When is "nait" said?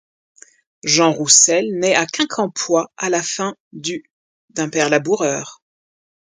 1.77-1.93